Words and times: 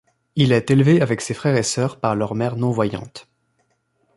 Il 0.35 0.51
est 0.51 0.71
élevé 0.71 0.99
avec 0.99 1.21
ses 1.21 1.35
frères 1.35 1.55
et 1.55 1.61
sœurs 1.61 1.99
par 1.99 2.15
leur 2.15 2.33
mère 2.33 2.55
non-voyante. 2.55 3.29